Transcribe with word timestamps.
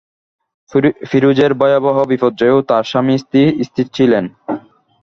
ফিরোজের 1.09 1.51
ভয়াবহ 1.53 1.97
বিপর্যয়েও 2.05 2.59
তাঁরা 2.61 2.89
স্বামী-স্ত্রী 2.91 3.41
স্থির 3.63 3.87
ছিলেন। 3.93 4.25